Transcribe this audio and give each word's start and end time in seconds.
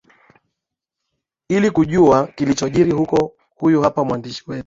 ilikujua 1.49 2.27
kilichojiri 2.27 2.91
huko 2.91 3.33
huyu 3.55 3.81
hapa 3.81 4.05
mwandishi 4.05 4.43
wetu 4.47 4.59